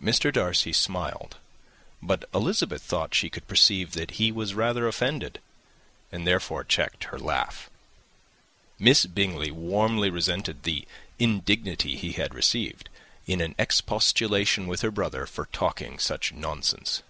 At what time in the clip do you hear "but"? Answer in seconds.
2.00-2.28